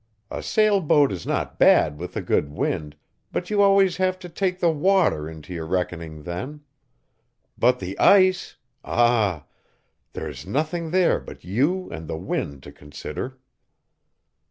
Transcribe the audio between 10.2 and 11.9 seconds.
is nothing there but you